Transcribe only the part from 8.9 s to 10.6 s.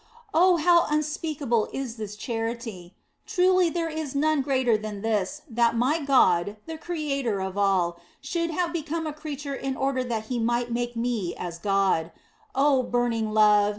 a creature in order that He